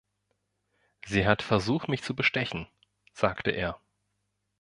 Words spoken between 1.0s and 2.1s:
Sie hat versucht, mich